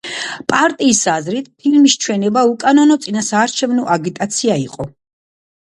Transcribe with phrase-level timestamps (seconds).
[0.53, 4.93] პარტიის აზრით, ფილმის ჩვენება უკანონო წინასაარჩევნო აგიტაცია იყო.